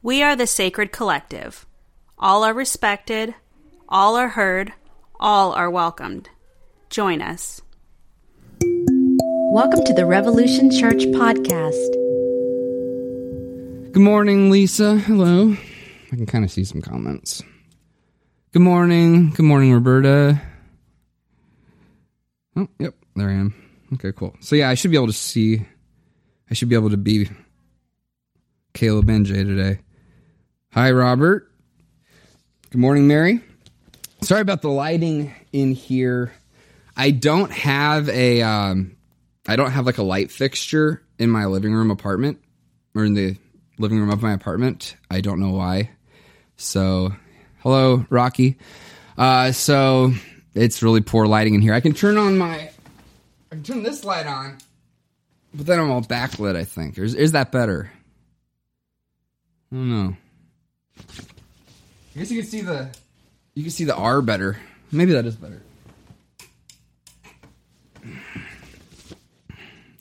[0.00, 1.66] We are the Sacred Collective.
[2.20, 3.34] All are respected,
[3.88, 4.72] all are heard,
[5.18, 6.30] all are welcomed.
[6.88, 7.60] Join us.
[9.50, 11.92] Welcome to the Revolution Church podcast.
[13.90, 14.98] Good morning, Lisa.
[14.98, 15.56] Hello.
[16.12, 17.42] I can kind of see some comments.
[18.52, 19.30] Good morning.
[19.30, 20.40] Good morning, Roberta.
[22.54, 23.52] Oh, yep, there I am.
[23.94, 24.36] Okay, cool.
[24.38, 25.66] So yeah, I should be able to see.
[26.48, 27.28] I should be able to be
[28.74, 29.80] Caleb and Jay today.
[30.78, 31.50] Hi, Robert.
[32.70, 33.40] Good morning, Mary.
[34.22, 36.32] Sorry about the lighting in here.
[36.96, 38.42] I don't have a.
[38.42, 38.96] Um,
[39.48, 42.40] I don't have like a light fixture in my living room apartment
[42.94, 43.36] or in the
[43.80, 44.94] living room of my apartment.
[45.10, 45.90] I don't know why.
[46.56, 47.10] So,
[47.58, 48.56] hello, Rocky.
[49.16, 50.12] Uh, so
[50.54, 51.74] it's really poor lighting in here.
[51.74, 52.70] I can turn on my,
[53.50, 54.58] I can turn this light on,
[55.52, 56.54] but then I'm all backlit.
[56.54, 57.90] I think is is that better?
[59.72, 60.16] I don't know.
[62.14, 62.88] I guess you can see the,
[63.54, 64.58] you can see the R better.
[64.90, 65.62] Maybe that is better.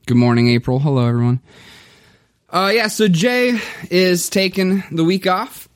[0.06, 0.80] Good morning, April.
[0.80, 1.42] Hello, everyone.
[2.50, 3.60] Uh, yeah, so Jay
[3.92, 5.68] is taking the week off,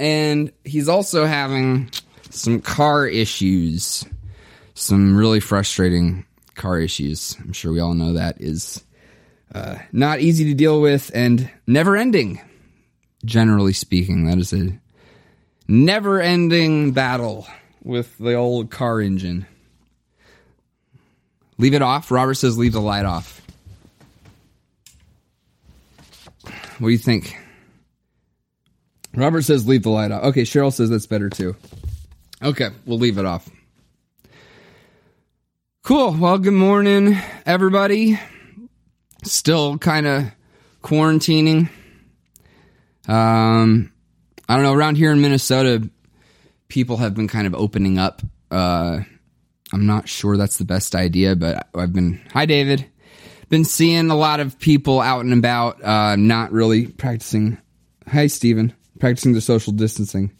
[0.00, 1.90] and he's also having
[2.30, 4.04] some car issues.
[4.74, 7.36] Some really frustrating car issues.
[7.38, 8.82] I'm sure we all know that is
[9.54, 12.40] uh, not easy to deal with and never ending.
[13.24, 14.78] Generally speaking, that is a
[15.66, 17.46] never ending battle
[17.82, 19.46] with the old car engine.
[21.58, 22.10] Leave it off.
[22.10, 23.42] Robert says leave the light off.
[26.78, 27.36] What do you think?
[29.14, 30.22] Robert says leave the light off.
[30.24, 31.56] Okay, Cheryl says that's better too.
[32.40, 33.50] Okay, we'll leave it off.
[35.82, 36.12] Cool.
[36.12, 38.20] Well, good morning, everybody.
[39.24, 40.30] Still kind of
[40.82, 41.70] quarantining.
[43.08, 43.92] Um,
[44.48, 44.74] I don't know.
[44.74, 45.88] Around here in Minnesota,
[46.68, 48.22] people have been kind of opening up.
[48.50, 49.00] Uh,
[49.72, 52.20] I'm not sure that's the best idea, but I've been.
[52.32, 52.86] Hi, David.
[53.48, 57.58] Been seeing a lot of people out and about, uh, not really practicing.
[58.06, 58.74] Hi, Stephen.
[59.00, 60.32] Practicing the social distancing.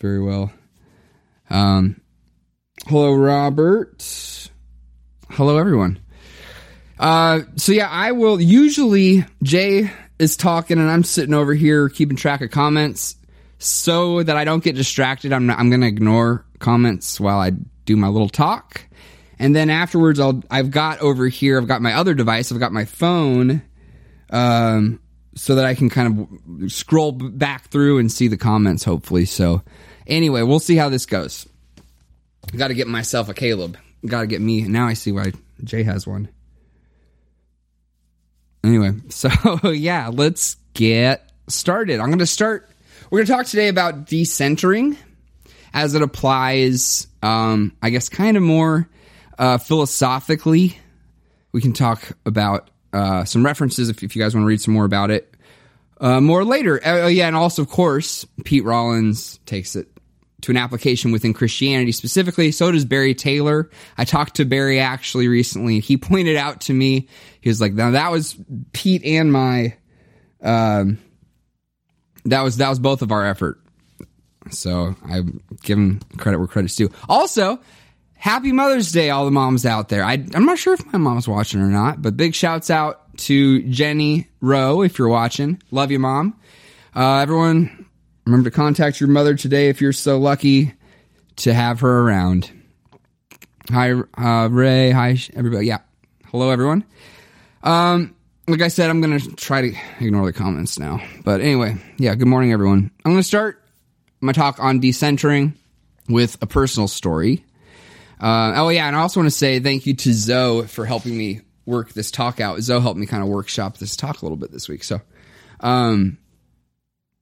[0.00, 0.52] Very well.
[1.48, 2.00] Um,
[2.86, 4.50] hello, Robert.
[5.30, 6.00] Hello, everyone.
[6.98, 12.16] Uh, so yeah, I will usually Jay is talking and I'm sitting over here keeping
[12.16, 13.16] track of comments
[13.58, 15.32] so that I don't get distracted.
[15.32, 17.52] I'm I'm gonna ignore comments while I
[17.84, 18.86] do my little talk,
[19.38, 22.72] and then afterwards I'll I've got over here I've got my other device I've got
[22.72, 23.62] my phone,
[24.30, 25.00] um,
[25.34, 26.28] so that I can kind
[26.62, 29.24] of scroll back through and see the comments hopefully.
[29.24, 29.62] So
[30.06, 31.46] anyway, we'll see how this goes.
[32.56, 33.76] Got to get myself a Caleb.
[34.06, 34.62] Got to get me.
[34.62, 35.32] Now I see why
[35.64, 36.28] Jay has one.
[38.66, 39.30] Anyway, so
[39.70, 42.00] yeah, let's get started.
[42.00, 42.68] I'm going to start.
[43.10, 44.96] We're going to talk today about decentering
[45.72, 48.88] as it applies, um, I guess, kind of more
[49.38, 50.76] uh, philosophically.
[51.52, 54.74] We can talk about uh, some references if, if you guys want to read some
[54.74, 55.32] more about it
[56.00, 56.84] uh, more later.
[56.84, 59.88] Uh, yeah, and also, of course, Pete Rollins takes it
[60.42, 62.52] to an application within Christianity specifically.
[62.52, 63.70] So does Barry Taylor.
[63.96, 65.80] I talked to Barry actually recently.
[65.80, 67.08] He pointed out to me,
[67.40, 68.36] he was like, now that was
[68.72, 69.76] Pete and my,
[70.42, 70.98] um,
[72.24, 73.60] that was, that was both of our effort.
[74.50, 75.22] So I
[75.62, 76.90] give him credit where credit's due.
[77.08, 77.58] Also,
[78.14, 80.04] happy Mother's Day, all the moms out there.
[80.04, 83.62] I, I'm not sure if my mom's watching or not, but big shouts out to
[83.62, 85.60] Jenny Rowe if you're watching.
[85.70, 86.38] Love you, mom.
[86.94, 87.85] Uh, everyone,
[88.26, 90.74] remember to contact your mother today if you're so lucky
[91.36, 92.50] to have her around.
[93.70, 94.90] Hi, uh, Ray.
[94.90, 95.66] Hi, everybody.
[95.66, 95.78] Yeah.
[96.26, 96.84] Hello, everyone.
[97.62, 98.14] Um,
[98.48, 101.00] like I said, I'm going to try to ignore the comments now.
[101.24, 102.90] But anyway, yeah, good morning, everyone.
[103.04, 103.62] I'm going to start
[104.20, 105.54] my talk on decentering
[106.08, 107.44] with a personal story.
[108.20, 111.16] Uh, oh, yeah, and I also want to say thank you to Zoe for helping
[111.16, 112.60] me work this talk out.
[112.60, 114.84] Zoe helped me kind of workshop this talk a little bit this week.
[114.84, 115.00] So,
[115.60, 116.18] um,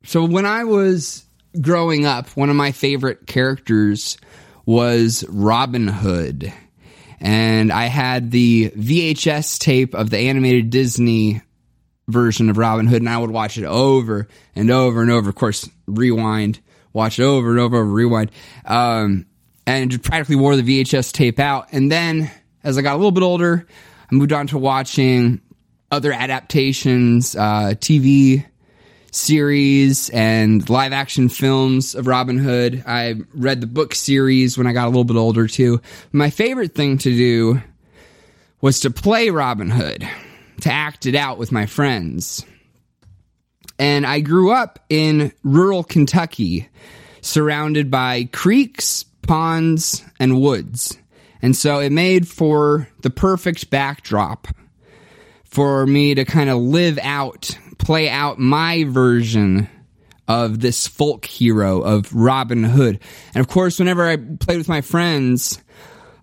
[0.04, 1.24] so when I was
[1.60, 4.16] growing up, one of my favorite characters
[4.66, 6.52] was Robin Hood.
[7.20, 11.42] And I had the VHS tape of the animated Disney
[12.08, 15.30] version of Robin Hood, and I would watch it over and over and over.
[15.30, 16.60] Of course, rewind,
[16.92, 18.30] watch it over and over, over rewind.
[18.66, 19.26] Um,
[19.66, 21.68] and practically wore the VHS tape out.
[21.72, 22.30] And then
[22.62, 23.66] as I got a little bit older,
[24.10, 25.40] I moved on to watching
[25.90, 28.44] other adaptations, uh, TV
[29.14, 32.82] series and live action films of Robin Hood.
[32.87, 35.81] I read the book series when I got a little bit older too.
[36.12, 37.62] My favorite thing to do
[38.61, 40.08] was to play Robin Hood,
[40.62, 42.44] to act it out with my friends.
[43.78, 46.69] And I grew up in rural Kentucky,
[47.20, 50.99] surrounded by creeks, ponds, and woods.
[51.40, 54.49] And so it made for the perfect backdrop
[55.44, 59.68] for me to kind of live out, play out my version
[60.26, 63.00] of this folk hero of Robin Hood.
[63.34, 65.62] And of course, whenever I played with my friends,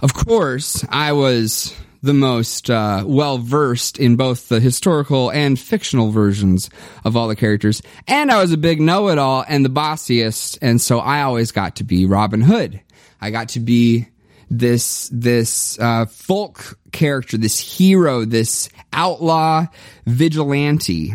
[0.02, 6.10] of course, I was the most uh, well versed in both the historical and fictional
[6.10, 6.70] versions
[7.06, 7.82] of all the characters.
[8.08, 10.58] And I was a big know it all and the bossiest.
[10.62, 12.82] And so I always got to be Robin Hood.
[13.20, 14.08] I got to be
[14.50, 19.68] this this uh, folk character, this hero, this outlaw
[20.06, 21.14] vigilante.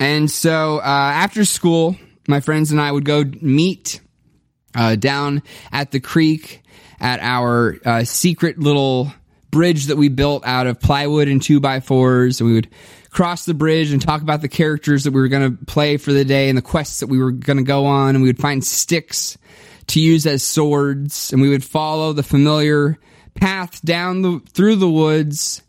[0.00, 1.94] And so uh, after school,
[2.26, 4.00] my friends and I would go meet
[4.74, 6.62] uh, down at the creek
[6.98, 9.12] at our uh, secret little
[9.50, 12.40] bridge that we built out of plywood and two by fours.
[12.40, 12.68] And we would
[13.10, 16.12] cross the bridge and talk about the characters that we were going to play for
[16.12, 18.14] the day and the quests that we were going to go on.
[18.14, 19.36] And we would find sticks
[19.88, 21.32] to use as swords.
[21.32, 22.98] And we would follow the familiar
[23.34, 25.62] path down the, through the woods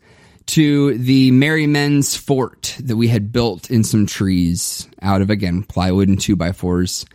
[0.46, 5.62] to the Merry Men's Fort that we had built in some trees out of, again,
[5.62, 7.06] plywood and two by fours,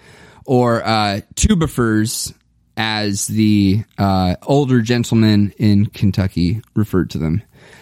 [0.45, 2.33] or uh, tubifers,
[2.77, 7.41] as the uh, older gentleman in Kentucky referred to them.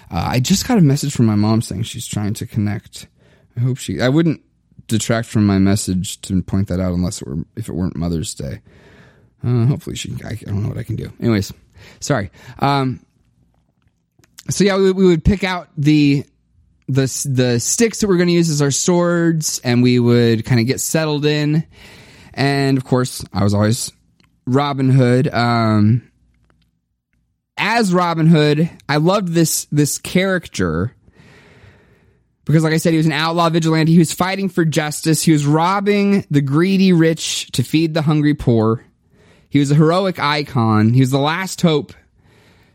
[0.09, 3.07] Uh, I just got a message from my mom saying she's trying to connect.
[3.57, 4.01] I hope she.
[4.01, 4.41] I wouldn't
[4.87, 8.33] detract from my message to point that out unless it were if it weren't Mother's
[8.33, 8.61] Day.
[9.43, 10.15] Uh, hopefully she.
[10.23, 11.11] I, I, don't know what I can do.
[11.19, 11.51] Anyways,
[11.99, 12.31] sorry.
[12.59, 13.04] Um,
[14.49, 16.25] so yeah, we, we would pick out the
[16.87, 20.61] the the sticks that we're going to use as our swords, and we would kind
[20.61, 21.65] of get settled in.
[22.33, 23.91] And of course, I was always
[24.45, 25.27] Robin Hood.
[25.27, 26.11] Um,
[27.57, 30.95] as Robin Hood, I loved this this character
[32.45, 33.91] because, like I said, he was an outlaw vigilante.
[33.91, 35.23] He was fighting for justice.
[35.23, 38.85] He was robbing the greedy rich to feed the hungry poor.
[39.49, 40.93] He was a heroic icon.
[40.93, 41.93] He was the last hope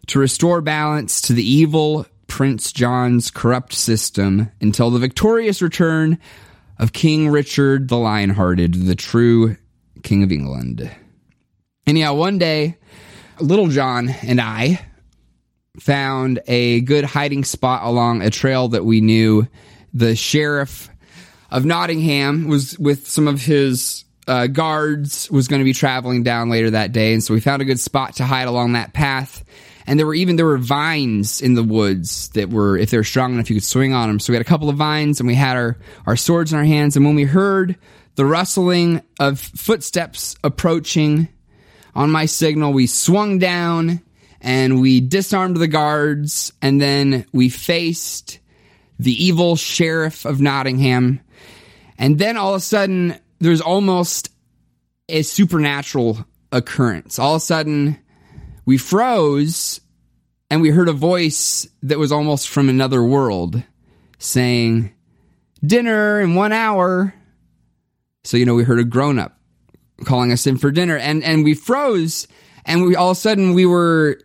[0.08, 6.18] to restore balance to the evil Prince John's corrupt system until the victorious return
[6.78, 9.56] of King Richard the Lionhearted, the true
[10.02, 10.90] King of England.
[11.86, 12.76] And yeah, one day,
[13.40, 14.80] Little John and I
[15.78, 19.46] found a good hiding spot along a trail that we knew.
[19.92, 20.88] The sheriff
[21.50, 26.48] of Nottingham was with some of his uh, guards was going to be traveling down
[26.48, 29.44] later that day, and so we found a good spot to hide along that path.
[29.90, 33.02] And there were even there were vines in the woods that were, if they were
[33.02, 34.20] strong enough, you could swing on them.
[34.20, 36.64] So we had a couple of vines, and we had our our swords in our
[36.64, 36.94] hands.
[36.94, 37.74] And when we heard
[38.14, 41.26] the rustling of footsteps approaching
[41.92, 44.00] on my signal, we swung down
[44.40, 48.38] and we disarmed the guards, and then we faced
[49.00, 51.18] the evil sheriff of Nottingham.
[51.98, 54.30] And then all of a sudden, there's almost
[55.08, 57.18] a supernatural occurrence.
[57.18, 57.98] All of a sudden,
[58.70, 59.80] we froze
[60.48, 63.60] and we heard a voice that was almost from another world
[64.20, 64.94] saying,
[65.60, 67.12] Dinner in one hour.
[68.22, 69.36] So, you know, we heard a grown up
[70.04, 72.28] calling us in for dinner and, and we froze
[72.64, 74.20] and we all of a sudden we were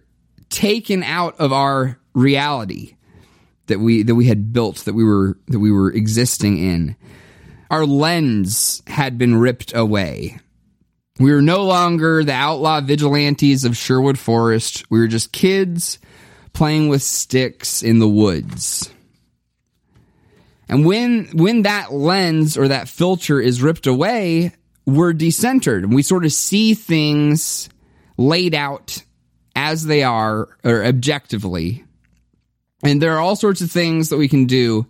[0.50, 2.98] taken out of our reality
[3.66, 6.96] that we, that we had built, that we were, that we were existing in.
[7.72, 10.38] Our lens had been ripped away.
[11.18, 14.84] We were no longer the outlaw vigilantes of Sherwood Forest.
[14.90, 15.98] We were just kids
[16.52, 18.92] playing with sticks in the woods.
[20.68, 24.54] And when when that lens or that filter is ripped away,
[24.86, 25.94] we're decentered.
[25.94, 27.70] We sort of see things
[28.18, 29.04] laid out
[29.56, 31.86] as they are or objectively.
[32.84, 34.86] And there are all sorts of things that we can do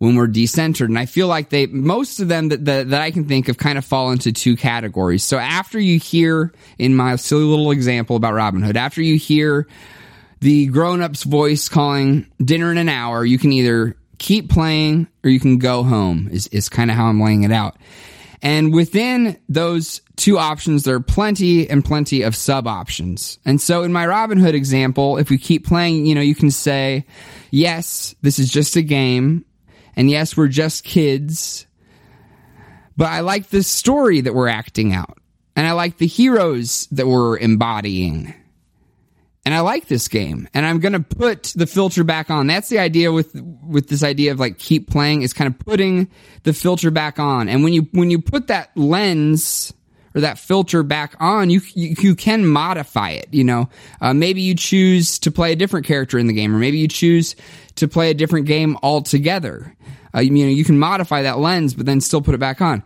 [0.00, 0.86] when we're decentered.
[0.86, 3.58] And I feel like they, most of them that, that, that, I can think of
[3.58, 5.22] kind of fall into two categories.
[5.22, 9.68] So after you hear in my silly little example about Robin Hood, after you hear
[10.40, 15.28] the grown up's voice calling dinner in an hour, you can either keep playing or
[15.28, 17.76] you can go home is, is kind of how I'm laying it out.
[18.40, 23.38] And within those two options, there are plenty and plenty of sub options.
[23.44, 26.50] And so in my Robin Hood example, if we keep playing, you know, you can
[26.50, 27.04] say,
[27.50, 29.44] yes, this is just a game.
[30.00, 31.66] And yes, we're just kids.
[32.96, 35.18] But I like the story that we're acting out.
[35.54, 38.32] And I like the heroes that we're embodying
[39.44, 42.46] and I like this game and I'm going to put the filter back on.
[42.46, 46.08] That's the idea with with this idea of like keep playing is kind of putting
[46.42, 47.48] the filter back on.
[47.48, 49.72] And when you when you put that lens
[50.14, 53.68] or that filter back on, you you, you can modify it, you know.
[54.00, 56.88] Uh, maybe you choose to play a different character in the game or maybe you
[56.88, 57.34] choose
[57.76, 59.74] to play a different game altogether.
[60.14, 62.82] Uh, you know, you can modify that lens, but then still put it back on.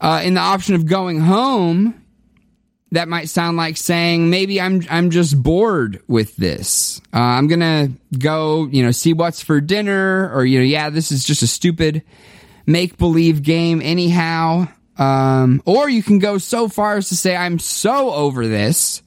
[0.00, 2.02] Uh, in the option of going home,
[2.92, 7.00] that might sound like saying maybe I'm I'm just bored with this.
[7.12, 11.10] Uh, I'm gonna go, you know, see what's for dinner, or you know, yeah, this
[11.10, 12.02] is just a stupid
[12.66, 14.68] make believe game anyhow.
[14.98, 19.02] Um, or you can go so far as to say I'm so over this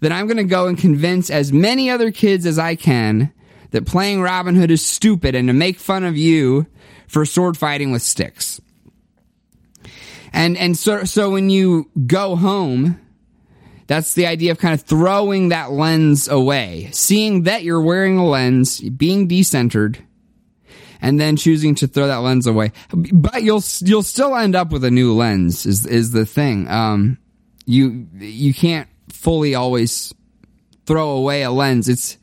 [0.00, 3.32] that I'm gonna go and convince as many other kids as I can
[3.70, 6.66] that playing Robin Hood is stupid and to make fun of you
[7.08, 8.60] for sword fighting with sticks.
[10.32, 13.00] And and so so when you go home
[13.90, 18.24] that's the idea of kind of throwing that lens away, seeing that you're wearing a
[18.24, 19.96] lens, being decentered,
[21.02, 22.70] and then choosing to throw that lens away.
[22.92, 25.66] But you'll you'll still end up with a new lens.
[25.66, 26.68] Is is the thing?
[26.68, 27.18] Um,
[27.66, 30.14] you you can't fully always
[30.86, 31.88] throw away a lens.
[31.88, 32.16] It's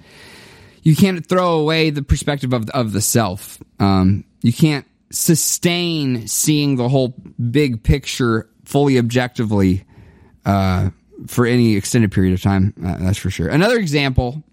[0.88, 3.62] you can't throw away the perspective of of the self.
[3.80, 7.14] Um, you can't sustain seeing the whole
[7.52, 9.84] big picture fully objectively.
[10.46, 10.92] Uh,
[11.26, 12.74] for any extended period of time.
[12.84, 13.48] Uh, that's for sure.
[13.48, 14.44] Another example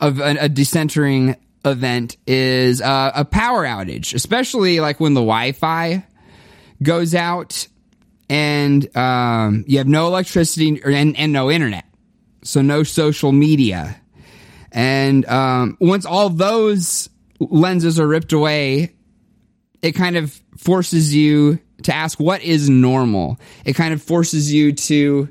[0.00, 6.06] of a, decentering event is uh, a power outage, especially like when the Wi-Fi
[6.82, 7.66] goes out
[8.28, 11.84] and um, you have no electricity and, and no internet,
[12.42, 14.00] so no social media.
[14.76, 17.08] And um, once all those
[17.40, 18.92] lenses are ripped away,
[19.80, 23.40] it kind of forces you to ask what is normal.
[23.64, 25.30] It kind of forces you to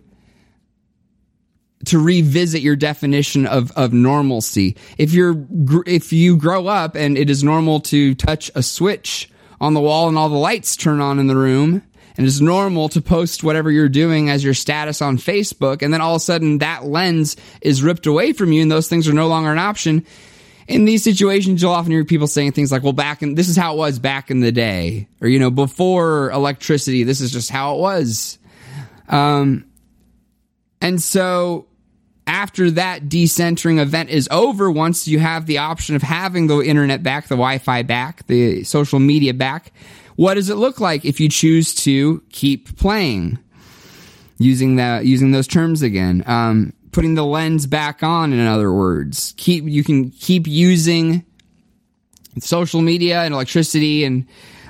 [1.86, 4.76] to revisit your definition of, of normalcy.
[4.98, 5.46] If you're
[5.86, 9.30] if you grow up and it is normal to touch a switch
[9.62, 11.84] on the wall and all the lights turn on in the room,
[12.18, 16.02] and it's normal to post whatever you're doing as your status on Facebook, and then
[16.02, 19.14] all of a sudden that lens is ripped away from you and those things are
[19.14, 20.06] no longer an option,
[20.68, 23.56] in these situations, you'll often hear people saying things like, well, back in, this is
[23.56, 25.08] how it was back in the day.
[25.22, 28.40] Or, you know, before electricity, this is just how it was.
[29.08, 29.66] Um,
[30.82, 31.68] and so
[32.26, 37.04] after that decentering event is over, once you have the option of having the internet
[37.04, 39.72] back, the Wi Fi back, the social media back,
[40.16, 43.40] what does it look like if you choose to keep playing?
[44.38, 46.24] Using that, using those terms again.
[46.26, 49.34] Um, putting the lens back on in other words.
[49.38, 51.26] Keep you can keep using
[52.40, 54.26] social media and electricity and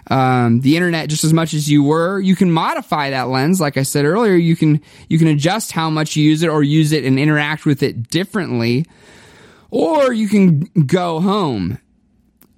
[0.08, 2.20] um, the internet just as much as you were.
[2.20, 4.34] You can modify that lens like i said earlier.
[4.34, 7.66] You can you can adjust how much you use it or use it and interact
[7.66, 8.86] with it differently.
[9.72, 11.80] Or you can go home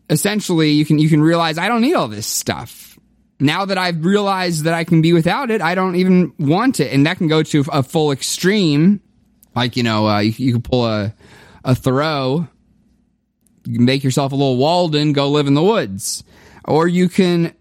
[0.10, 2.98] essentially you can you can realize i don't need all this stuff.
[3.40, 6.92] Now that i've realized that i can be without it i don't even want it.
[6.94, 9.02] And that can go to a full extreme.
[9.56, 11.14] Like you know, uh, you, you can pull a
[11.64, 12.48] a Thoreau,
[13.66, 16.24] make yourself a little Walden, go live in the woods,
[16.64, 17.54] or you can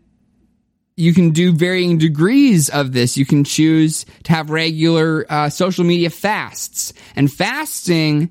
[0.97, 3.19] you can do varying degrees of this.
[3.19, 8.31] You can choose to have regular uh, social media fasts, and fasting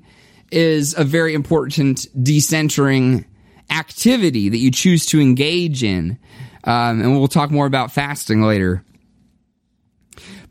[0.50, 3.24] is a very important decentering
[3.70, 6.18] activity that you choose to engage in.
[6.64, 8.84] Um, and we'll talk more about fasting later.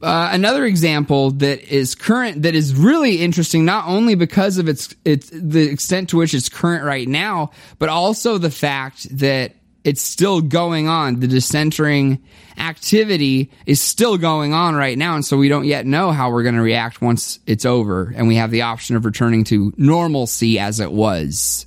[0.02, 4.94] Uh, another example that is current that is really interesting, not only because of its
[5.06, 10.02] its the extent to which it's current right now, but also the fact that it's
[10.02, 11.22] still going on.
[11.22, 12.22] The decentering
[12.58, 16.44] activity is still going on right now, and so we don't yet know how we're
[16.44, 20.60] going to react once it's over, and we have the option of returning to normalcy
[20.60, 21.66] as it was,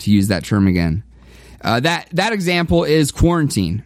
[0.00, 1.04] to use that term again.
[1.60, 3.84] Uh, that that example is quarantine.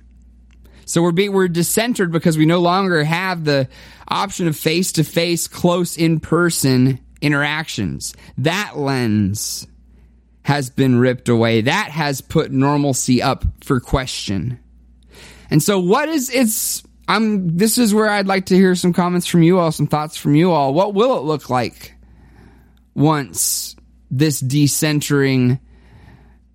[0.85, 3.69] So we're we're decentered because we no longer have the
[4.09, 8.15] option of face to face, close in person interactions.
[8.39, 9.67] That lens
[10.43, 11.61] has been ripped away.
[11.63, 14.59] That has put normalcy up for question.
[15.51, 19.27] And so what is it's I'm this is where I'd like to hear some comments
[19.27, 20.75] from you all, some thoughts from you all.
[20.75, 21.95] What will it look like
[22.95, 23.77] once
[24.11, 25.61] this decentering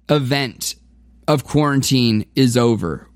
[0.10, 0.76] event
[1.28, 3.08] of quarantine is over?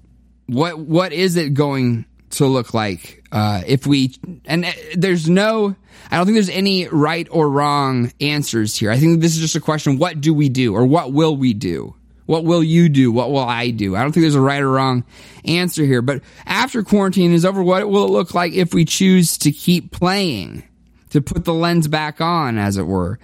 [0.48, 4.16] what what is it going to look like uh, if we
[4.46, 5.76] and uh, there's no
[6.10, 8.90] i don't think there's any right or wrong answers here.
[8.92, 11.54] I think this is just a question what do we do or what will we
[11.54, 11.94] do?
[12.26, 13.12] What will you do?
[13.12, 13.96] What will i do?
[13.96, 15.04] I don't think there's a right or wrong
[15.46, 19.38] answer here but after quarantine is over what will it look like if we choose
[19.40, 20.64] to keep playing
[21.10, 23.20] to put the lens back on as it were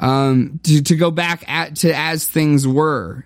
[0.00, 3.24] um, to, to go back at to as things were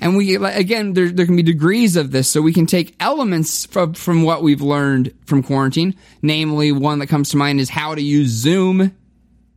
[0.00, 2.28] and we, again, there, there can be degrees of this.
[2.28, 5.94] So we can take elements from, from what we've learned from quarantine.
[6.22, 8.94] Namely, one that comes to mind is how to use Zoom.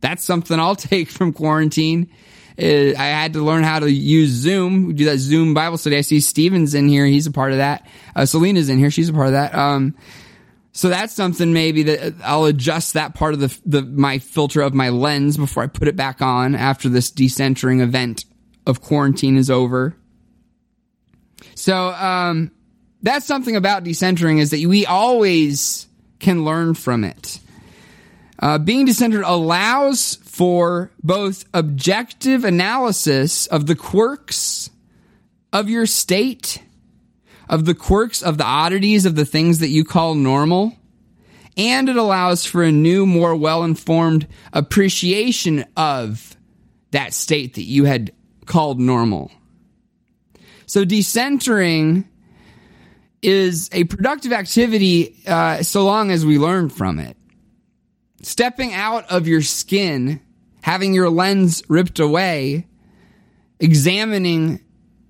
[0.00, 2.10] That's something I'll take from quarantine
[2.58, 4.86] Uh, I had to learn how to use Zoom.
[4.86, 5.96] We do that Zoom Bible study.
[5.96, 7.06] I see Steven's in here.
[7.06, 7.86] He's a part of that.
[8.16, 8.90] Uh, Selena's in here.
[8.90, 9.54] She's a part of that.
[9.54, 9.94] Um,
[10.72, 14.72] so that's something maybe that I'll adjust that part of the, the my filter of
[14.72, 18.24] my lens before I put it back on after this decentering event
[18.66, 19.96] of quarantine is over.
[21.54, 22.52] So um,
[23.02, 25.88] that's something about decentering is that we always
[26.20, 27.40] can learn from it.
[28.38, 34.70] Uh, being decentered allows for both objective analysis of the quirks
[35.52, 36.62] of your state,
[37.50, 40.72] of the quirks of the oddities of the things that you call normal,
[41.56, 46.36] and it allows for a new, more well informed appreciation of
[46.92, 48.12] that state that you had
[48.46, 49.32] called normal.
[50.66, 52.04] So, decentering
[53.20, 57.16] is a productive activity uh, so long as we learn from it.
[58.22, 60.20] Stepping out of your skin,
[60.62, 62.68] having your lens ripped away,
[63.58, 64.60] examining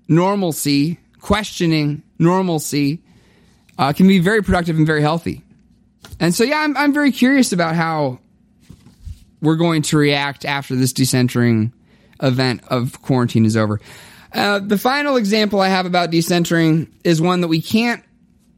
[0.07, 3.01] normalcy, questioning normalcy,
[3.77, 5.41] uh, can be very productive and very healthy.
[6.19, 8.19] And so, yeah, I'm, I'm very curious about how
[9.41, 11.71] we're going to react after this decentering
[12.21, 13.79] event of quarantine is over.
[14.33, 18.03] Uh, the final example I have about decentering is one that we can't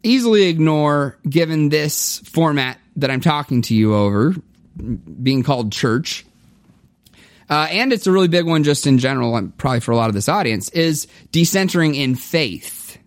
[0.04, 4.36] easily ignore given this format that I'm talking to you over,
[4.76, 6.26] being called church.
[7.50, 10.10] Uh, and it's a really big one just in general, and probably for a lot
[10.10, 12.98] of this audience, is decentering in faith.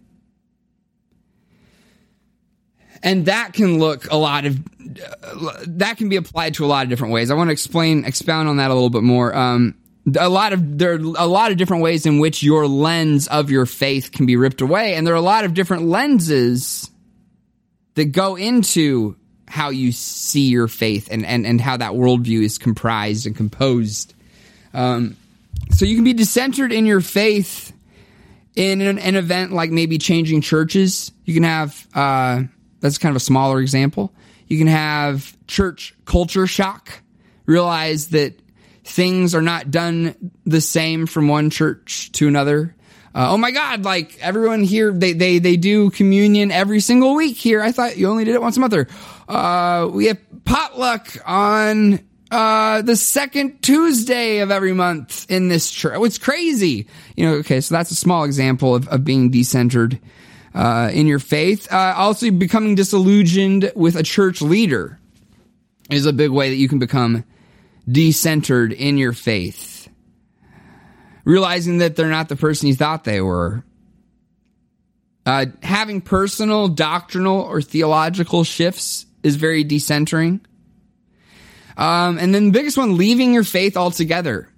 [3.02, 4.59] And that can look a lot of,
[5.23, 7.31] uh, that can be applied to a lot of different ways.
[7.31, 9.35] I want to explain, expound on that a little bit more.
[9.35, 9.75] Um,
[10.19, 13.50] a lot of there are a lot of different ways in which your lens of
[13.50, 16.88] your faith can be ripped away and there are a lot of different lenses
[17.95, 19.16] that go into
[19.49, 24.14] how you see your faith and and, and how that worldview is comprised and composed
[24.76, 25.16] um,
[25.73, 27.73] so you can be decentered in your faith
[28.54, 32.42] in an, an, event like maybe changing churches you can have uh,
[32.80, 34.12] that's kind of a smaller example
[34.49, 37.02] you can have church culture shock
[37.47, 38.39] realize that
[38.86, 42.75] things are not done the same from one church to another.
[43.15, 43.84] Uh, oh my God!
[43.84, 47.62] Like everyone here, they they they do communion every single week here.
[47.62, 48.75] I thought you only did it once a month.
[48.75, 48.89] Or
[49.28, 55.95] uh, we have potluck on uh, the second Tuesday of every month in this church.
[56.00, 57.34] It's crazy, you know.
[57.36, 60.00] Okay, so that's a small example of, of being decentered
[60.54, 61.73] uh, in your faith.
[61.73, 64.99] Uh, also, becoming disillusioned with a church leader
[65.91, 67.25] is a big way that you can become
[67.89, 69.89] decentered in your faith,
[71.25, 73.62] realizing that they're not the person you thought they were.
[75.25, 80.41] Uh, having personal, doctrinal, or theological shifts is very decentering.
[81.76, 84.49] Um, and then the biggest one, leaving your faith altogether,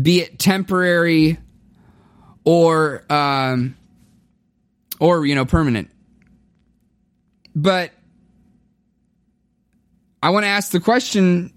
[0.00, 1.38] be it temporary
[2.44, 3.76] or um,
[5.00, 5.90] or you know permanent.
[7.54, 7.92] But
[10.22, 11.52] I want to ask the question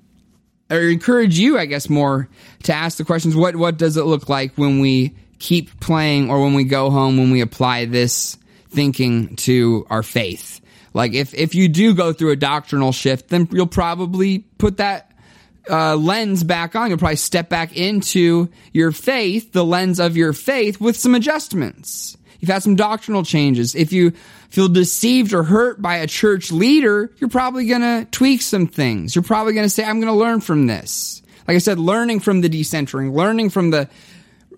[0.70, 2.30] or encourage you, I guess, more
[2.64, 6.42] to ask the questions: What what does it look like when we keep playing, or
[6.42, 8.38] when we go home, when we apply this
[8.70, 10.62] thinking to our faith?
[10.96, 15.12] Like, if if you do go through a doctrinal shift, then you'll probably put that
[15.70, 16.88] uh, lens back on.
[16.88, 22.16] You'll probably step back into your faith, the lens of your faith, with some adjustments.
[22.40, 23.76] You've had some doctrinal changes.
[23.76, 24.12] If you
[24.50, 29.16] feel deceived or hurt by a church leader, you're probably going to tweak some things.
[29.16, 31.22] You're probably going to say, I'm going to learn from this.
[31.46, 33.90] Like I said, learning from the decentering, learning from the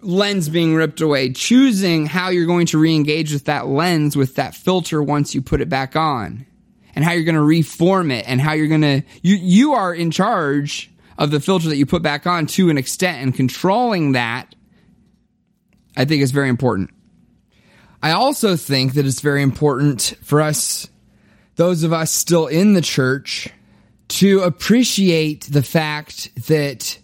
[0.02, 4.56] lens being ripped away, choosing how you're going to re-engage with that lens, with that
[4.56, 6.46] filter once you put it back on,
[6.96, 9.94] and how you're going to reform it, and how you're going to, you, you are
[9.94, 14.12] in charge of the filter that you put back on to an extent, and controlling
[14.14, 14.54] that,
[15.96, 16.92] I think is very important.
[18.04, 20.88] I also think that it's very important for us,
[21.56, 23.50] those of us still in the church,
[24.10, 27.00] to appreciate the fact that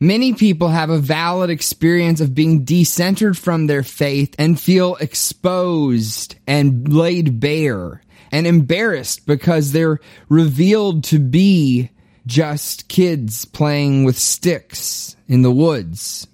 [0.00, 6.36] many people have a valid experience of being decentered from their faith and feel exposed
[6.46, 11.90] and laid bare and embarrassed because they're revealed to be
[12.26, 16.26] just kids playing with sticks in the woods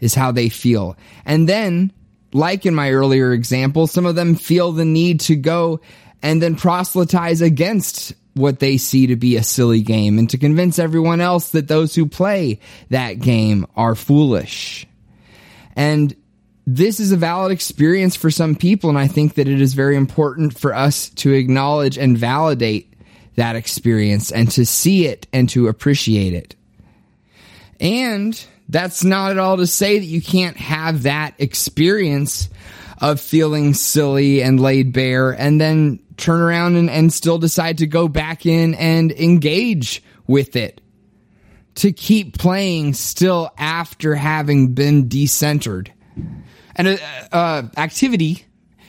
[0.00, 0.96] is how they feel.
[1.24, 1.92] And then
[2.32, 5.80] like in my earlier example, some of them feel the need to go
[6.22, 10.78] and then proselytize against what they see to be a silly game and to convince
[10.78, 14.86] everyone else that those who play that game are foolish.
[15.76, 16.14] And
[16.66, 19.96] this is a valid experience for some people, and I think that it is very
[19.96, 22.92] important for us to acknowledge and validate
[23.36, 26.56] that experience and to see it and to appreciate it.
[27.80, 32.48] And That's not at all to say that you can't have that experience
[33.00, 37.86] of feeling silly and laid bare and then turn around and, and still decide to
[37.86, 40.80] go back in and engage with it.
[41.76, 45.90] To keep playing still after having been decentered.
[46.76, 46.96] And uh,
[47.32, 48.44] uh, activity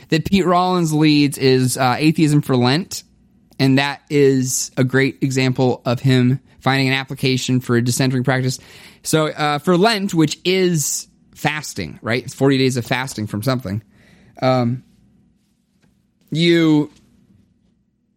[0.10, 3.04] that Pete Rollins leads is uh, Atheism for Lent.
[3.58, 8.60] And that is a great example of him finding an application for a decentering practice.
[9.04, 12.24] So uh, for Lent, which is fasting, right?
[12.24, 13.84] It's 40 days of fasting from something.
[14.46, 14.84] Um,
[16.32, 16.92] you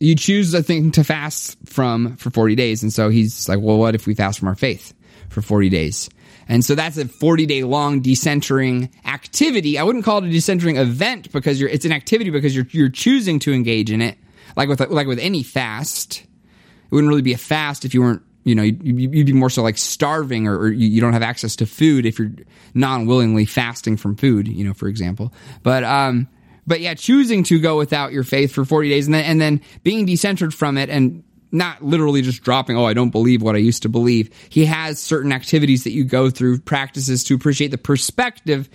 [0.01, 2.83] you choose a thing to fast from for 40 days.
[2.83, 4.95] And so he's like, well, what if we fast from our faith
[5.29, 6.09] for 40 days?
[6.49, 9.79] And so that's a 40 day long decentering activity.
[9.79, 12.89] I wouldn't call it a decentering event because you're, it's an activity because you're, you're
[12.89, 14.17] choosing to engage in it.
[14.57, 18.23] Like with, like with any fast, it wouldn't really be a fast if you weren't,
[18.49, 21.57] you know, you'd, you'd be more so like starving or, or you don't have access
[21.57, 22.33] to food if you're
[22.75, 25.33] non willingly fasting from food, you know, for example.
[25.63, 26.29] But, um,
[26.67, 29.61] but yeah, choosing to go without your faith for 40 days and then, and then
[29.83, 33.59] being decentered from it and not literally just dropping, oh, I don't believe what I
[33.59, 34.31] used to believe.
[34.49, 38.69] He has certain activities that you go through, practices to appreciate the perspective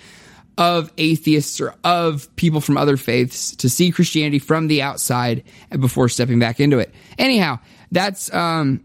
[0.58, 5.44] of atheists or of people from other faiths to see Christianity from the outside
[5.80, 6.94] before stepping back into it.
[7.18, 7.60] Anyhow,
[7.92, 8.84] that's, um,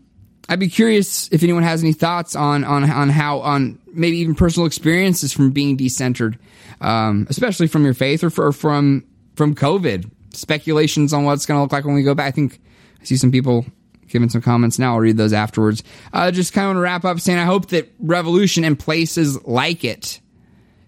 [0.48, 4.34] I'd be curious if anyone has any thoughts on, on, on how, on maybe even
[4.34, 6.38] personal experiences from being decentered
[6.80, 9.04] um, especially from your faith or, for, or from
[9.36, 10.10] from COVID.
[10.32, 12.26] Speculations on what it's going to look like when we go back.
[12.26, 12.60] I think
[13.00, 13.66] I see some people
[14.08, 14.94] giving some comments now.
[14.94, 15.82] I'll read those afterwards.
[16.12, 19.42] Uh, just kind of want to wrap up saying I hope that revolution and places
[19.44, 20.20] like it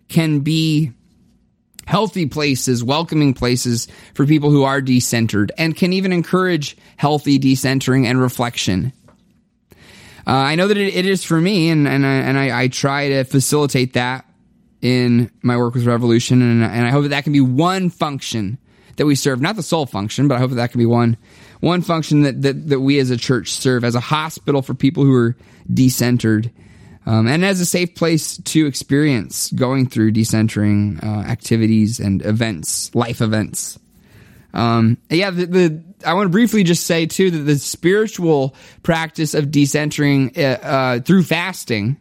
[0.09, 0.93] can be
[1.87, 8.07] healthy places, welcoming places for people who are decentered and can even encourage healthy decentering
[8.07, 8.93] and reflection.
[10.27, 12.69] Uh, I know that it, it is for me, and and I, and I, I
[12.69, 14.25] try to facilitate that
[14.81, 18.59] in my work with Revolution, and, and I hope that that can be one function
[18.97, 21.17] that we serve, not the sole function, but I hope that that can be one
[21.61, 25.05] one function that that, that we as a church serve as a hospital for people
[25.05, 25.37] who are
[25.71, 26.51] decentered.
[27.07, 32.95] Um, and as a safe place to experience going through decentering uh, activities and events,
[32.95, 33.79] life events.
[34.53, 39.35] Um, yeah, the, the, I want to briefly just say too that the spiritual practice
[39.35, 41.99] of decentering uh, uh, through fasting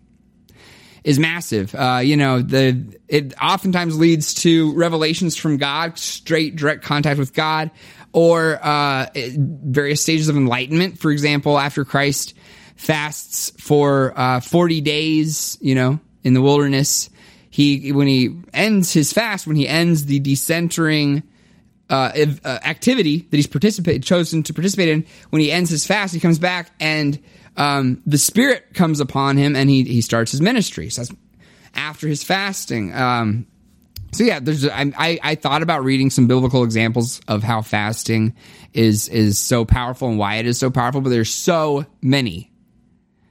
[1.04, 1.74] is massive.
[1.74, 7.34] Uh, you know, the it oftentimes leads to revelations from God, straight direct contact with
[7.34, 7.72] God,
[8.14, 11.00] or uh, various stages of enlightenment.
[11.00, 12.36] For example, after Christ
[12.76, 17.10] fasts for uh, forty days, you know, in the wilderness,
[17.50, 21.24] he when he ends his fast, when he ends the decentering.
[21.89, 22.12] Uh,
[22.43, 26.19] uh, activity that he's participated, chosen to participate in, when he ends his fast, he
[26.19, 27.17] comes back and
[27.58, 30.89] um, the Spirit comes upon him and he, he starts his ministry.
[30.89, 31.04] So
[31.73, 32.93] after his fasting.
[32.93, 33.47] Um,
[34.12, 38.36] so yeah, there's I, I, I thought about reading some biblical examples of how fasting
[38.73, 42.52] is is so powerful and why it is so powerful, but there's so many.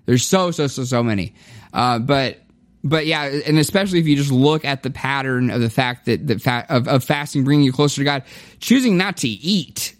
[0.06, 1.34] There's so so so so many.
[1.72, 2.38] Uh, but
[2.84, 6.26] but yeah, and especially if you just look at the pattern of the fact that
[6.26, 8.22] the fa- of, of fasting bringing you closer to God,
[8.60, 9.96] choosing not to eat.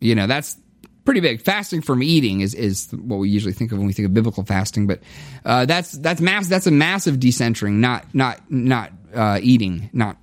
[0.00, 0.58] You know, that's
[1.04, 1.40] pretty big.
[1.40, 4.44] Fasting from eating is, is what we usually think of when we think of biblical
[4.44, 5.00] fasting, but
[5.44, 10.18] uh, that's that's mass that's a massive decentering, not not not uh, eating, not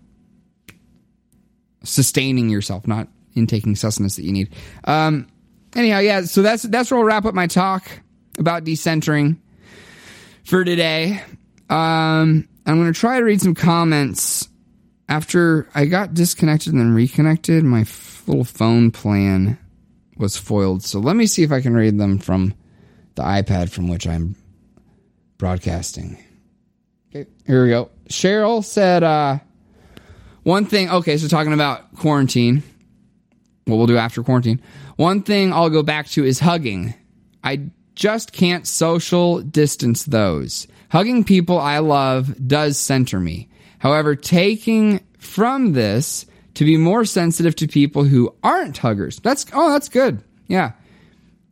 [1.83, 4.53] sustaining yourself, not intaking sustenance that you need.
[4.83, 5.27] Um,
[5.75, 6.21] anyhow, yeah.
[6.23, 7.89] So that's that's where I'll wrap up my talk
[8.37, 9.37] about decentering
[10.43, 11.23] for today.
[11.69, 14.49] Um, I'm going to try to read some comments
[15.07, 17.63] after I got disconnected and then reconnected.
[17.63, 19.57] My f- little phone plan
[20.17, 20.83] was foiled.
[20.83, 22.53] So let me see if I can read them from
[23.15, 24.35] the iPad from which I'm
[25.37, 26.17] broadcasting.
[27.09, 27.89] Okay, here we go.
[28.09, 29.39] Cheryl said, uh,
[30.43, 32.63] one thing, okay, so talking about quarantine,
[33.65, 34.61] what we'll do after quarantine.
[34.95, 36.93] One thing I'll go back to is hugging.
[37.43, 40.67] I just can't social distance those.
[40.89, 43.49] Hugging people I love does center me.
[43.79, 46.25] However, taking from this
[46.55, 49.19] to be more sensitive to people who aren't huggers.
[49.19, 50.23] That's oh, that's good.
[50.47, 50.73] Yeah.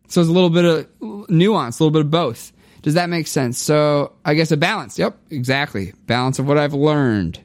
[0.07, 2.51] So it's a little bit of nuance, a little bit of both.
[2.81, 3.57] Does that make sense?
[3.59, 4.97] So I guess a balance.
[4.97, 5.93] Yep, exactly.
[6.07, 7.39] Balance of what I've learned.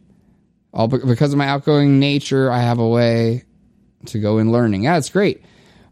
[0.73, 3.45] All because of my outgoing nature, I have a way
[4.07, 4.85] to go in learning.
[4.85, 5.43] Yeah, it's great.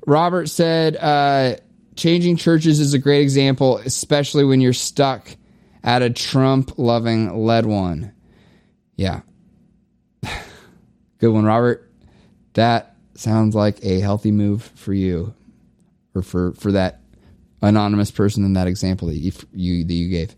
[0.07, 1.57] Robert said, uh,
[1.97, 5.29] changing churches is a great example, especially when you're stuck
[5.85, 8.13] at a Trump loving led one.
[8.97, 9.23] Yeah,
[11.19, 11.91] Good one, Robert.
[12.55, 15.35] That sounds like a healthy move for you,
[16.15, 17.01] or for for that
[17.63, 20.35] anonymous person in that example that you, you that you gave.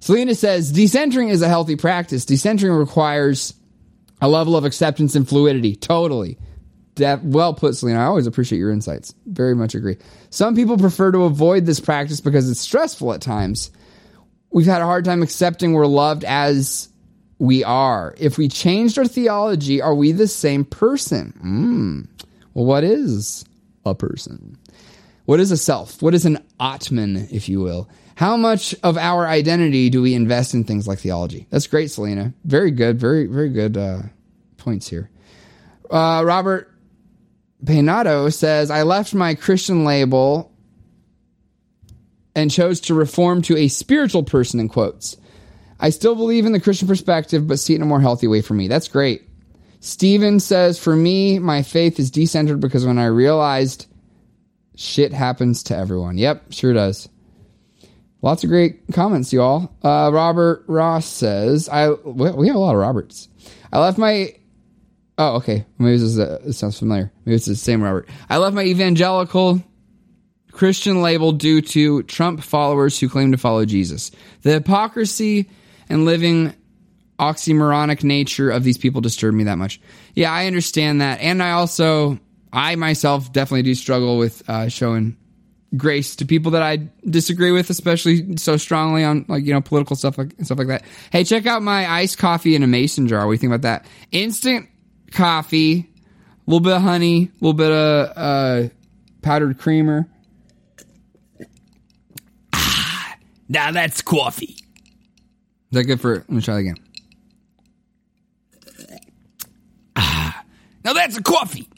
[0.00, 2.24] Selena says decentering is a healthy practice.
[2.24, 3.54] Decentering requires
[4.20, 5.74] a level of acceptance and fluidity.
[5.74, 6.38] Totally.
[6.98, 8.00] Def- well put, Selena.
[8.00, 9.14] I always appreciate your insights.
[9.26, 9.96] Very much agree.
[10.30, 13.70] Some people prefer to avoid this practice because it's stressful at times.
[14.50, 16.88] We've had a hard time accepting we're loved as
[17.38, 18.14] we are.
[18.18, 21.32] If we changed our theology, are we the same person?
[21.42, 22.24] Mm.
[22.54, 23.44] Well, what is
[23.86, 24.58] a person?
[25.24, 26.02] What is a self?
[26.02, 27.88] What is an Atman, if you will?
[28.16, 31.46] How much of our identity do we invest in things like theology?
[31.50, 32.34] That's great, Selena.
[32.44, 32.98] Very good.
[32.98, 34.02] Very, very good uh,
[34.56, 35.10] points here.
[35.90, 36.72] Uh, Robert
[37.64, 40.52] Penato says, I left my Christian label
[42.34, 45.16] and chose to reform to a spiritual person, in quotes.
[45.80, 48.42] I still believe in the Christian perspective, but see it in a more healthy way
[48.42, 48.68] for me.
[48.68, 49.28] That's great.
[49.80, 53.86] Steven says, For me, my faith is decentered because when I realized
[54.78, 56.16] shit happens to everyone.
[56.16, 57.08] Yep, sure does.
[58.22, 59.72] Lots of great comments, y'all.
[59.82, 63.28] Uh, Robert Ross says, "I we have a lot of Roberts.
[63.72, 64.34] I left my
[65.18, 67.12] oh okay maybe this, is a, this sounds familiar.
[67.24, 68.08] Maybe it's the same Robert.
[68.30, 69.62] I left my evangelical
[70.52, 74.10] Christian label due to Trump followers who claim to follow Jesus.
[74.42, 75.50] The hypocrisy
[75.88, 76.54] and living
[77.18, 79.80] oxymoronic nature of these people disturb me that much.
[80.14, 82.18] Yeah, I understand that, and I also
[82.52, 85.16] I myself definitely do struggle with uh, showing
[85.76, 89.96] grace to people that I disagree with, especially so strongly on like you know political
[89.96, 90.84] stuff like stuff like that.
[91.10, 93.26] Hey, check out my iced coffee in a mason jar.
[93.26, 93.86] What do you think about that?
[94.12, 94.68] Instant
[95.12, 98.68] coffee, a little bit of honey, a little bit of uh,
[99.22, 100.08] powdered creamer.
[102.52, 103.16] Ah,
[103.48, 104.56] now that's coffee.
[105.70, 106.14] Is that good for?
[106.14, 106.76] Let me try again.
[109.96, 110.44] Ah,
[110.84, 111.68] now that's a coffee.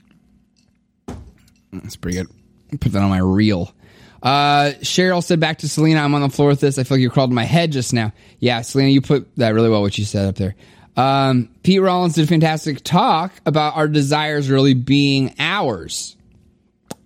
[1.73, 2.81] That's pretty good.
[2.81, 3.75] Put that on my reel.
[4.23, 6.79] Uh, Cheryl said back to Selena, I'm on the floor with this.
[6.79, 8.13] I feel like you crawled in my head just now.
[8.39, 10.55] Yeah, Selena, you put that really well, what you said up there.
[11.01, 16.15] Um, Pete Rollins did a fantastic talk about our desires really being ours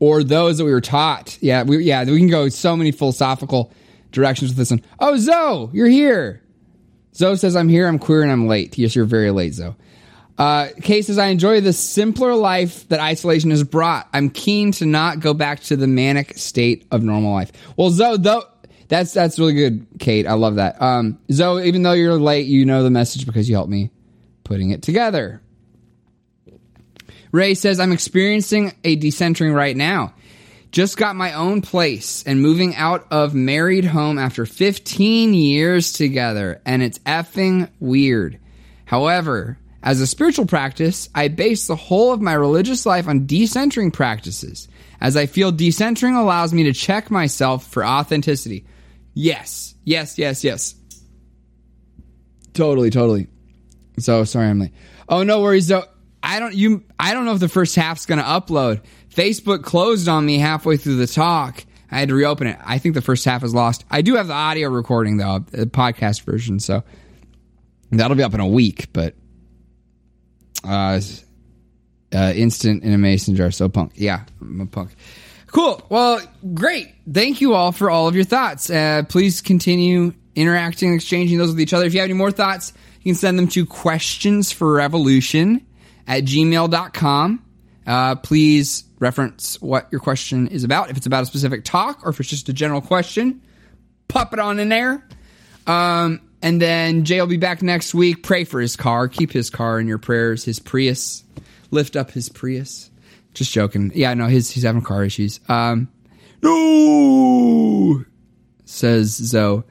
[0.00, 1.38] or those that we were taught.
[1.40, 3.72] Yeah, we, yeah, we can go so many philosophical
[4.11, 4.83] directions with this one.
[4.98, 6.42] Oh, Zoe, you're here.
[7.14, 8.76] Zoe says, I'm here, I'm queer, and I'm late.
[8.76, 9.76] Yes, you're very late, Zoe.
[10.37, 14.09] Uh, Kay says, I enjoy the simpler life that isolation has brought.
[14.12, 17.52] I'm keen to not go back to the manic state of normal life.
[17.76, 18.42] Well, Zoe, though,
[18.88, 20.27] that's that's really good, Kate.
[20.27, 20.81] I love that.
[20.81, 23.90] Um, Zoe, even though you're late, you know the message because you helped me
[24.44, 25.40] putting it together.
[27.33, 30.14] Ray says, I'm experiencing a decentering right now.
[30.70, 36.61] Just got my own place and moving out of married home after 15 years together,
[36.64, 38.38] and it's effing weird.
[38.85, 43.92] However, as a spiritual practice, I base the whole of my religious life on decentering
[43.92, 44.68] practices,
[45.01, 48.64] as I feel decentering allows me to check myself for authenticity.
[49.14, 50.74] Yes, yes, yes, yes.
[52.53, 53.29] Totally, totally.
[53.98, 54.72] So sorry, late.
[55.09, 55.85] Oh, no worries though.
[56.22, 56.83] I don't you.
[56.98, 58.83] I don't know if the first half's to upload.
[59.14, 61.64] Facebook closed on me halfway through the talk.
[61.90, 62.59] I had to reopen it.
[62.64, 63.85] I think the first half is lost.
[63.90, 66.83] I do have the audio recording though, the podcast version, so
[67.92, 68.92] that'll be up in a week.
[68.92, 69.14] But
[70.64, 71.00] uh,
[72.12, 73.50] uh, instant in a mason jar.
[73.50, 73.92] So punk.
[73.94, 74.90] Yeah, I'm a punk.
[75.55, 75.81] Cool.
[75.88, 76.21] Well,
[76.53, 76.93] great.
[77.11, 78.69] Thank you all for all of your thoughts.
[78.69, 81.85] Uh, please continue interacting, and exchanging those with each other.
[81.85, 85.64] If you have any more thoughts, you can send them to questions for revolution
[86.09, 87.45] at gmail.com.
[87.87, 90.90] Uh, please reference what your question is about.
[90.90, 93.40] If it's about a specific talk or if it's just a general question,
[94.09, 95.07] pop it on in there.
[95.69, 98.25] Um, and then Jay will be back next week.
[98.25, 99.07] Pray for his car.
[99.07, 100.45] Keep his car in your prayers.
[100.45, 101.23] His Prius.
[101.71, 102.90] Lift up his Prius.
[103.35, 103.92] Just joking.
[103.94, 105.40] Yeah, no, his he's having car issues.
[105.49, 105.88] Um,
[106.42, 108.05] no,
[108.64, 109.64] says Zoe.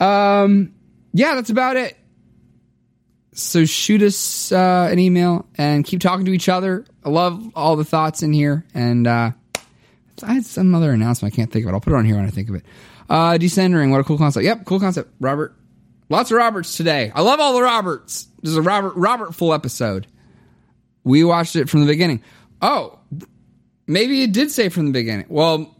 [0.00, 0.74] Um,
[1.12, 1.96] yeah, that's about it.
[3.34, 6.84] So shoot us uh, an email and keep talking to each other.
[7.04, 8.66] I love all the thoughts in here.
[8.74, 9.32] And uh,
[10.22, 11.74] I had some other announcement I can't think of it.
[11.74, 12.64] I'll put it on here when I think of it.
[13.08, 14.44] Uh, descendering, what a cool concept.
[14.44, 15.10] Yep, cool concept.
[15.20, 15.54] Robert
[16.12, 17.10] Lots of Roberts today.
[17.14, 18.28] I love all the Roberts.
[18.42, 20.06] This is a Robert Robert full episode.
[21.04, 22.22] We watched it from the beginning.
[22.60, 22.98] Oh,
[23.92, 25.26] maybe it did say from the beginning.
[25.28, 25.74] Well,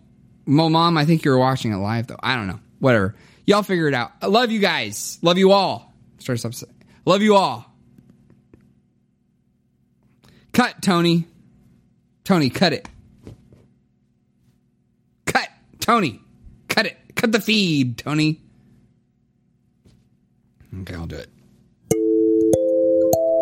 [0.47, 2.19] Mo Mom, I think you were watching it live though.
[2.23, 2.61] I don't know.
[2.79, 3.15] Whatever.
[3.47, 4.13] Y'all figure it out.
[4.21, 5.19] I love you guys.
[5.23, 5.93] Love you all.
[6.19, 6.53] Start stop.
[7.05, 7.67] Love you all.
[10.53, 11.27] Cut, Tony.
[12.25, 12.89] Tony, cut it.
[15.27, 15.49] Cut,
[15.81, 16.21] Tony.
[16.69, 16.97] Cut it.
[17.17, 18.41] Cut the feed, Tony.
[20.83, 21.29] Okay, I'll do it.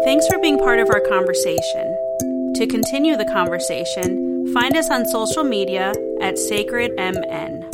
[0.05, 1.97] Thanks for being part of our conversation.
[2.55, 7.69] To continue the conversation, find us on social media at SacredMN.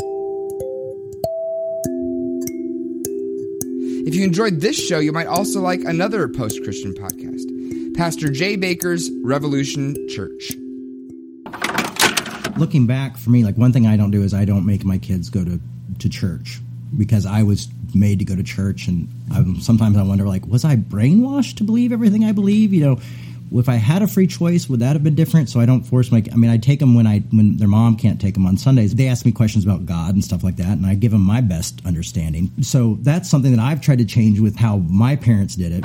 [4.07, 8.57] If you enjoyed this show, you might also like another post Christian podcast Pastor Jay
[8.57, 10.53] Baker's Revolution Church.
[12.57, 14.99] Looking back for me, like one thing I don't do is I don't make my
[14.99, 15.59] kids go to,
[15.99, 16.61] to church
[16.97, 20.65] because I was made to go to church, and I, sometimes I wonder, like, was
[20.65, 22.73] I brainwashed to believe everything I believe?
[22.73, 23.01] You know,
[23.53, 25.49] if I had a free choice, would that have been different?
[25.49, 26.23] So I don't force my.
[26.33, 28.95] I mean, I take them when I when their mom can't take them on Sundays.
[28.95, 31.41] They ask me questions about God and stuff like that, and I give them my
[31.41, 32.51] best understanding.
[32.63, 35.85] So that's something that I've tried to change with how my parents did it.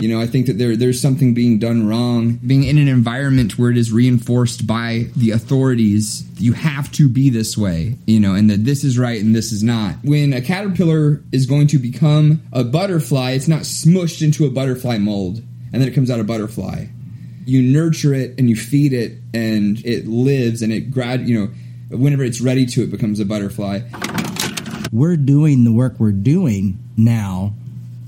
[0.00, 2.38] You know, I think that there there's something being done wrong.
[2.46, 7.28] Being in an environment where it is reinforced by the authorities, you have to be
[7.28, 9.96] this way, you know, and that this is right and this is not.
[10.02, 14.96] When a caterpillar is going to become a butterfly, it's not smushed into a butterfly
[14.96, 16.86] mold and then it comes out a butterfly.
[17.46, 21.96] You nurture it and you feed it and it lives and it grad, you know,
[21.96, 23.80] whenever it's ready to it becomes a butterfly.
[24.92, 27.54] We're doing the work we're doing now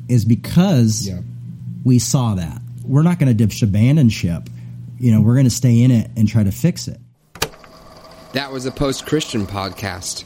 [0.09, 1.20] is because Yeah.
[1.85, 2.61] we saw that.
[2.85, 4.48] We're not going to just abandon ship.
[4.98, 6.98] You know, we're going to stay in it and try to fix it.
[8.33, 10.25] That was a post Christian podcast.